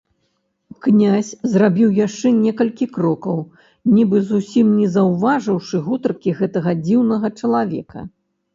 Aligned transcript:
Князь 0.85 1.27
зрабіў 1.51 1.89
яшчэ 2.05 2.27
некалькі 2.45 2.85
крокаў, 2.95 3.37
нібы 3.95 4.17
зусім 4.31 4.73
не 4.81 4.87
заўважыўшы 4.97 5.75
гутаркі 5.91 6.37
гэтага 6.43 6.71
дзіўнага 6.85 7.27
чалавека. 7.41 7.99